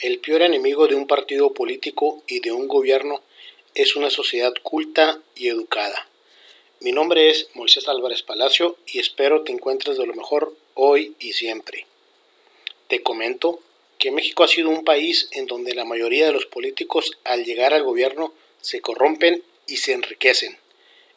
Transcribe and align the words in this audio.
El 0.00 0.18
peor 0.18 0.40
enemigo 0.40 0.88
de 0.88 0.94
un 0.94 1.06
partido 1.06 1.52
político 1.52 2.22
y 2.26 2.40
de 2.40 2.52
un 2.52 2.68
gobierno 2.68 3.20
es 3.74 3.96
una 3.96 4.08
sociedad 4.08 4.54
culta 4.62 5.20
y 5.36 5.48
educada. 5.48 6.08
Mi 6.80 6.90
nombre 6.90 7.28
es 7.28 7.50
Moisés 7.52 7.86
Álvarez 7.86 8.22
Palacio 8.22 8.78
y 8.86 8.98
espero 8.98 9.42
te 9.42 9.52
encuentres 9.52 9.98
de 9.98 10.06
lo 10.06 10.14
mejor 10.14 10.56
hoy 10.72 11.14
y 11.20 11.34
siempre. 11.34 11.84
Te 12.88 13.02
comento 13.02 13.60
que 13.98 14.10
México 14.10 14.42
ha 14.42 14.48
sido 14.48 14.70
un 14.70 14.84
país 14.84 15.28
en 15.32 15.44
donde 15.44 15.74
la 15.74 15.84
mayoría 15.84 16.24
de 16.24 16.32
los 16.32 16.46
políticos 16.46 17.18
al 17.24 17.44
llegar 17.44 17.74
al 17.74 17.82
gobierno 17.82 18.32
se 18.62 18.80
corrompen 18.80 19.42
y 19.66 19.76
se 19.76 19.92
enriquecen. 19.92 20.56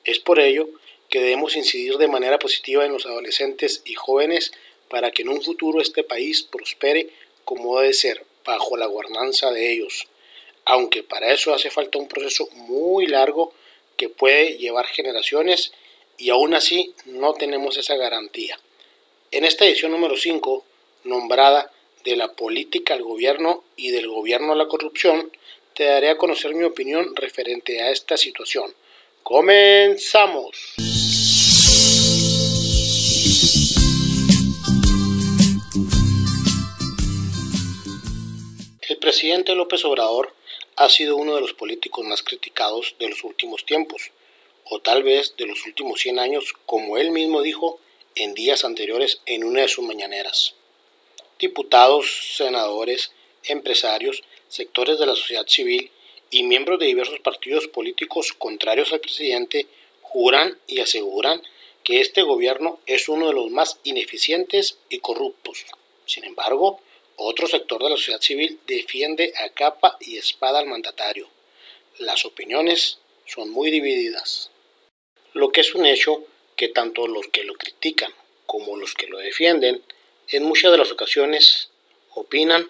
Es 0.04 0.20
por 0.20 0.42
ello 0.42 0.68
que 1.08 1.22
debemos 1.22 1.56
incidir 1.56 1.98
de 1.98 2.10
manera 2.10 2.38
positiva 2.38 2.86
en 2.86 2.92
los 2.92 3.06
adolescentes 3.06 3.82
y 3.86 3.94
jóvenes 3.94 4.52
para 4.90 5.12
que 5.12 5.22
en 5.22 5.30
un 5.30 5.42
futuro 5.42 5.80
este 5.80 6.04
país 6.04 6.44
prospere 6.44 7.12
como 7.46 7.80
debe 7.80 7.94
ser, 7.94 8.26
bajo 8.44 8.78
la 8.78 8.86
gobernanza 8.86 9.52
de 9.52 9.72
ellos, 9.72 10.08
aunque 10.66 11.04
para 11.04 11.34
eso 11.34 11.54
hace 11.54 11.70
falta 11.70 11.98
un 11.98 12.08
proceso 12.08 12.48
muy 12.54 13.08
largo 13.08 13.54
que 13.98 14.10
puede 14.10 14.58
llevar 14.58 14.86
generaciones 14.88 15.74
y 16.18 16.30
aún 16.30 16.54
así 16.54 16.94
no 17.06 17.34
tenemos 17.34 17.78
esa 17.78 17.96
garantía. 17.96 18.60
En 19.32 19.46
esta 19.46 19.66
edición 19.66 19.92
número 19.92 20.16
5, 20.16 20.64
nombrada 21.06 21.72
de 22.04 22.16
la 22.16 22.34
política 22.34 22.94
al 22.94 23.04
gobierno 23.04 23.64
y 23.76 23.92
del 23.92 24.08
gobierno 24.08 24.54
a 24.54 24.56
la 24.56 24.68
corrupción, 24.68 25.32
te 25.74 25.86
daré 25.86 26.10
a 26.10 26.18
conocer 26.18 26.54
mi 26.54 26.64
opinión 26.64 27.16
referente 27.16 27.82
a 27.82 27.92
esta 27.92 28.18
situación. 28.18 28.74
¡Comenzamos! 29.24 30.93
Presidente 39.14 39.54
López 39.54 39.86
Obrador 39.86 40.34
ha 40.76 40.90
sido 40.90 41.18
uno 41.18 41.36
de 41.36 41.42
los 41.42 41.54
políticos 41.54 42.04
más 42.04 42.24
criticados 42.24 42.96
de 42.98 43.10
los 43.10 43.24
últimos 43.24 43.64
tiempos, 43.64 44.10
o 44.66 44.80
tal 44.80 45.04
vez 45.04 45.36
de 45.38 45.46
los 45.46 45.68
últimos 45.68 46.00
100 46.02 46.18
años, 46.18 46.56
como 46.66 46.98
él 46.98 47.12
mismo 47.12 47.44
dijo 47.44 47.80
en 48.16 48.34
días 48.34 48.66
anteriores 48.66 49.22
en 49.28 49.44
una 49.44 49.62
de 49.62 49.68
sus 49.68 49.86
mañaneras. 49.86 50.56
Diputados, 51.38 52.34
senadores, 52.38 53.12
empresarios, 53.44 54.24
sectores 54.48 54.98
de 54.98 55.06
la 55.06 55.14
sociedad 55.14 55.46
civil 55.46 55.92
y 56.32 56.42
miembros 56.42 56.80
de 56.80 56.88
diversos 56.88 57.20
partidos 57.20 57.68
políticos 57.68 58.34
contrarios 58.34 58.94
al 58.94 59.00
presidente 59.00 59.68
juran 60.02 60.58
y 60.66 60.80
aseguran 60.80 61.44
que 61.84 62.02
este 62.02 62.24
gobierno 62.24 62.80
es 62.88 63.08
uno 63.10 63.28
de 63.28 63.34
los 63.34 63.52
más 63.52 63.78
ineficientes 63.84 64.80
y 64.90 64.98
corruptos. 64.98 65.66
Sin 66.08 66.24
embargo, 66.24 66.80
otro 67.16 67.48
sector 67.48 67.84
de 67.84 67.90
la 67.90 67.98
sociedad 67.98 68.22
civil 68.22 68.60
defiende 68.68 69.34
a 69.38 69.50
capa 69.50 69.98
y 70.00 70.18
espada 70.18 70.60
al 70.60 70.68
mandatario. 70.68 71.30
Las 71.98 72.26
opiniones 72.26 73.00
son 73.26 73.50
muy 73.50 73.72
divididas. 73.72 74.50
Lo 75.34 75.52
que 75.52 75.62
es 75.62 75.76
un 75.76 75.86
hecho 75.86 76.24
que 76.56 76.70
tanto 76.70 77.08
los 77.08 77.28
que 77.28 77.44
lo 77.44 77.54
critican 77.54 78.14
como 78.46 78.78
los 78.78 78.94
que 78.94 79.08
lo 79.08 79.18
defienden 79.18 79.84
en 80.30 80.44
muchas 80.44 80.72
de 80.72 80.78
las 80.78 80.92
ocasiones 80.92 81.70
opinan, 82.16 82.70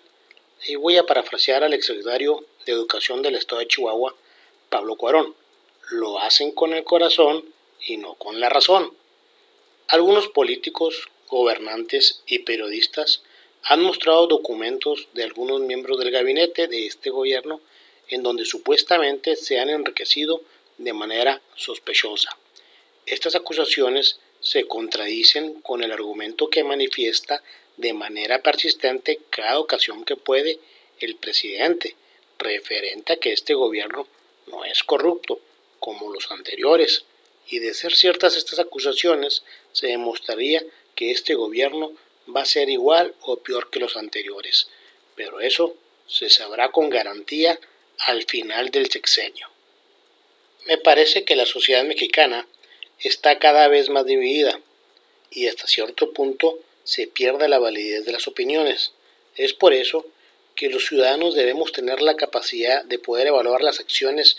y 0.66 0.76
voy 0.76 0.98
a 0.98 1.06
parafrasear 1.06 1.64
al 1.64 1.74
exsecretario 1.74 2.46
de 2.66 2.72
Educación 2.72 3.22
del 3.22 3.36
Estado 3.36 3.60
de 3.60 3.68
Chihuahua, 3.68 4.16
Pablo 4.70 4.96
Cuarón, 4.96 5.36
lo 5.92 6.20
hacen 6.20 6.52
con 6.52 6.74
el 6.74 6.84
corazón 6.84 7.46
y 7.86 7.98
no 7.98 8.16
con 8.16 8.40
la 8.40 8.50
razón. 8.50 8.96
Algunos 9.88 10.30
políticos, 10.30 11.10
gobernantes 11.28 12.24
y 12.26 12.40
periodistas 12.40 13.22
han 13.64 13.82
mostrado 13.82 14.28
documentos 14.28 15.08
de 15.14 15.24
algunos 15.24 15.62
miembros 15.62 15.98
del 16.00 16.12
gabinete 16.12 16.68
de 16.68 16.86
este 16.86 17.10
gobierno 17.10 17.62
en 18.10 18.22
donde 18.22 18.46
supuestamente 18.46 19.36
se 19.36 19.60
han 19.60 19.70
enriquecido 19.70 20.42
de 20.78 20.94
manera 20.94 21.42
sospechosa. 21.56 22.38
Estas 23.06 23.36
acusaciones 23.36 24.20
se 24.42 24.68
contradicen 24.68 25.62
con 25.62 25.82
el 25.84 25.92
argumento 25.92 26.50
que 26.50 26.64
manifiesta 26.64 27.42
de 27.78 27.94
manera 27.94 28.42
persistente 28.42 29.20
cada 29.30 29.60
ocasión 29.60 30.04
que 30.04 30.18
puede 30.18 30.60
el 31.00 31.16
presidente, 31.16 31.96
referente 32.38 33.14
a 33.14 33.18
que 33.18 33.32
este 33.32 33.54
gobierno 33.54 34.08
no 34.48 34.66
es 34.66 34.84
corrupto 34.84 35.40
como 35.80 36.12
los 36.12 36.30
anteriores, 36.32 37.06
y 37.48 37.60
de 37.60 37.74
ser 37.74 37.94
ciertas 37.94 38.36
estas 38.36 38.60
acusaciones, 38.60 39.44
se 39.72 39.88
demostraría 39.88 40.64
que 40.96 41.12
este 41.12 41.36
gobierno 41.36 41.94
va 42.34 42.42
a 42.42 42.46
ser 42.46 42.70
igual 42.70 43.14
o 43.22 43.38
peor 43.38 43.70
que 43.70 43.80
los 43.80 43.98
anteriores, 43.98 44.68
pero 45.16 45.42
eso 45.42 45.76
se 46.08 46.30
sabrá 46.30 46.72
con 46.72 46.90
garantía 46.90 47.60
al 48.00 48.24
final 48.24 48.70
del 48.70 48.90
sexenio. 48.90 49.50
Me 50.66 50.78
parece 50.78 51.24
que 51.26 51.36
la 51.36 51.46
sociedad 51.46 51.84
mexicana 51.84 52.48
está 53.00 53.40
cada 53.40 53.68
vez 53.68 53.90
más 53.90 54.06
dividida 54.06 54.60
y 55.30 55.48
hasta 55.48 55.68
cierto 55.68 56.14
punto 56.14 56.60
se 56.84 57.08
pierde 57.08 57.48
la 57.48 57.60
validez 57.60 58.06
de 58.06 58.12
las 58.12 58.28
opiniones. 58.28 58.94
Es 59.36 59.54
por 59.54 59.74
eso 59.74 60.06
que 60.56 60.70
los 60.70 60.86
ciudadanos 60.86 61.36
debemos 61.36 61.72
tener 61.72 62.02
la 62.02 62.16
capacidad 62.16 62.84
de 62.86 63.00
poder 63.00 63.28
evaluar 63.28 63.62
las 63.62 63.80
acciones 63.80 64.38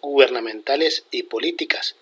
gubernamentales 0.00 1.04
y 1.10 1.24
políticas 1.24 1.96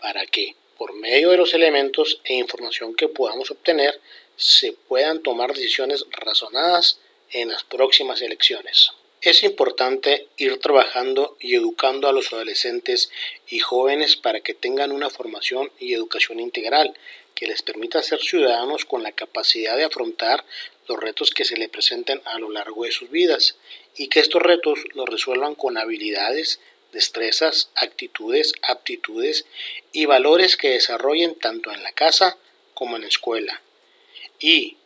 para 0.00 0.26
que, 0.26 0.56
por 0.76 0.92
medio 0.94 1.30
de 1.30 1.36
los 1.36 1.54
elementos 1.54 2.20
e 2.24 2.34
información 2.34 2.94
que 2.94 3.08
podamos 3.08 3.50
obtener, 3.50 4.00
se 4.36 4.72
puedan 4.72 5.22
tomar 5.22 5.54
decisiones 5.54 6.04
razonadas 6.10 6.98
en 7.30 7.48
las 7.48 7.64
próximas 7.64 8.20
elecciones. 8.22 8.92
Es 9.20 9.42
importante 9.42 10.28
ir 10.36 10.58
trabajando 10.58 11.36
y 11.40 11.54
educando 11.54 12.08
a 12.08 12.12
los 12.12 12.32
adolescentes 12.32 13.10
y 13.48 13.58
jóvenes 13.58 14.16
para 14.16 14.40
que 14.40 14.54
tengan 14.54 14.92
una 14.92 15.08
formación 15.08 15.72
y 15.78 15.94
educación 15.94 16.40
integral 16.40 16.94
que 17.34 17.46
les 17.46 17.62
permita 17.62 18.02
ser 18.02 18.20
ciudadanos 18.20 18.84
con 18.84 19.02
la 19.02 19.12
capacidad 19.12 19.76
de 19.76 19.84
afrontar 19.84 20.44
los 20.88 21.00
retos 21.00 21.30
que 21.30 21.44
se 21.44 21.56
les 21.56 21.70
presenten 21.70 22.20
a 22.26 22.38
lo 22.38 22.50
largo 22.50 22.84
de 22.84 22.92
sus 22.92 23.10
vidas 23.10 23.56
y 23.96 24.08
que 24.08 24.20
estos 24.20 24.42
retos 24.42 24.80
los 24.94 25.08
resuelvan 25.08 25.54
con 25.54 25.78
habilidades, 25.78 26.60
destrezas, 26.92 27.70
actitudes, 27.76 28.52
aptitudes 28.62 29.46
y 29.92 30.04
valores 30.04 30.56
que 30.56 30.70
desarrollen 30.70 31.34
tanto 31.34 31.72
en 31.72 31.82
la 31.82 31.92
casa 31.92 32.36
como 32.74 32.96
en 32.96 33.02
la 33.02 33.08
escuela 33.08 33.63
y 34.40 34.76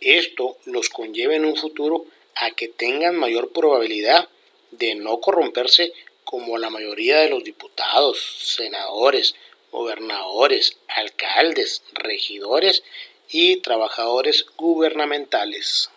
esto 0.00 0.56
los 0.64 0.88
conlleva 0.90 1.34
en 1.34 1.44
un 1.44 1.56
futuro 1.56 2.06
a 2.34 2.52
que 2.52 2.68
tengan 2.68 3.16
mayor 3.16 3.52
probabilidad 3.52 4.28
de 4.70 4.94
no 4.94 5.20
corromperse 5.20 5.92
como 6.24 6.58
la 6.58 6.70
mayoría 6.70 7.18
de 7.18 7.30
los 7.30 7.42
diputados, 7.42 8.54
senadores, 8.56 9.34
gobernadores, 9.72 10.76
alcaldes, 10.88 11.82
regidores 11.94 12.82
y 13.30 13.56
trabajadores 13.56 14.46
gubernamentales. 14.56 15.90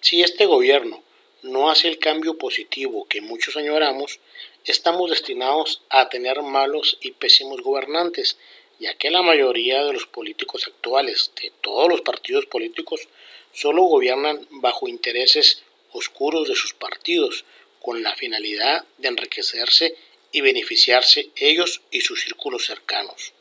Si 0.00 0.22
este 0.22 0.46
gobierno 0.46 1.02
no 1.42 1.70
hace 1.70 1.88
el 1.88 1.98
cambio 1.98 2.38
positivo 2.38 3.06
que 3.08 3.20
muchos 3.20 3.56
añoramos, 3.56 4.20
estamos 4.64 5.10
destinados 5.10 5.82
a 5.88 6.08
tener 6.08 6.42
malos 6.42 6.98
y 7.00 7.12
pésimos 7.12 7.62
gobernantes 7.62 8.36
ya 8.78 8.94
que 8.94 9.10
la 9.10 9.22
mayoría 9.22 9.84
de 9.84 9.92
los 9.92 10.06
políticos 10.06 10.66
actuales 10.66 11.30
de 11.40 11.52
todos 11.60 11.88
los 11.88 12.00
partidos 12.00 12.46
políticos 12.46 13.08
solo 13.52 13.82
gobiernan 13.82 14.46
bajo 14.50 14.88
intereses 14.88 15.62
oscuros 15.92 16.48
de 16.48 16.54
sus 16.54 16.74
partidos, 16.74 17.44
con 17.80 18.02
la 18.02 18.14
finalidad 18.14 18.84
de 18.98 19.08
enriquecerse 19.08 19.96
y 20.30 20.40
beneficiarse 20.40 21.30
ellos 21.36 21.82
y 21.90 22.00
sus 22.00 22.22
círculos 22.22 22.64
cercanos. 22.64 23.32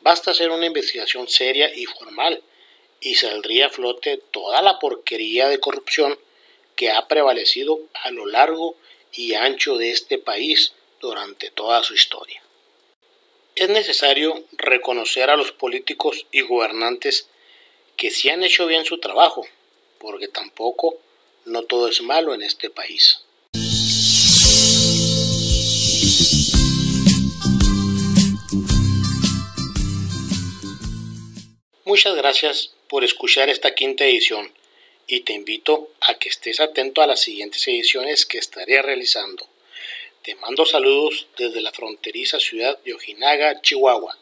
Basta 0.00 0.32
hacer 0.32 0.50
una 0.50 0.66
investigación 0.66 1.28
seria 1.28 1.72
y 1.74 1.86
formal 1.86 2.42
y 3.00 3.14
saldría 3.14 3.66
a 3.66 3.70
flote 3.70 4.20
toda 4.30 4.60
la 4.62 4.78
porquería 4.78 5.48
de 5.48 5.60
corrupción 5.60 6.18
que 6.76 6.90
ha 6.90 7.06
prevalecido 7.08 7.80
a 7.94 8.10
lo 8.10 8.26
largo 8.26 8.76
y 9.12 9.34
ancho 9.34 9.76
de 9.78 9.90
este 9.90 10.18
país 10.18 10.72
durante 11.00 11.50
toda 11.50 11.82
su 11.82 11.94
historia. 11.94 12.42
Es 13.58 13.68
necesario 13.68 14.44
reconocer 14.52 15.30
a 15.30 15.36
los 15.36 15.50
políticos 15.50 16.26
y 16.30 16.42
gobernantes 16.42 17.26
que 17.96 18.12
sí 18.12 18.30
han 18.30 18.44
hecho 18.44 18.68
bien 18.68 18.84
su 18.84 18.98
trabajo, 18.98 19.48
porque 19.98 20.28
tampoco 20.28 20.96
no 21.44 21.64
todo 21.64 21.88
es 21.88 22.00
malo 22.00 22.34
en 22.34 22.42
este 22.42 22.70
país. 22.70 23.18
Muchas 31.84 32.14
gracias 32.14 32.74
por 32.88 33.02
escuchar 33.02 33.48
esta 33.48 33.74
quinta 33.74 34.04
edición 34.04 34.52
y 35.08 35.22
te 35.22 35.32
invito 35.32 35.90
a 36.02 36.14
que 36.14 36.28
estés 36.28 36.60
atento 36.60 37.02
a 37.02 37.08
las 37.08 37.22
siguientes 37.22 37.66
ediciones 37.66 38.24
que 38.24 38.38
estaré 38.38 38.80
realizando. 38.82 39.48
Te 40.28 40.34
mando 40.34 40.66
saludos 40.66 41.26
desde 41.38 41.62
la 41.62 41.72
fronteriza 41.72 42.38
ciudad 42.38 42.78
de 42.84 42.92
Ojinaga, 42.92 43.62
Chihuahua. 43.62 44.14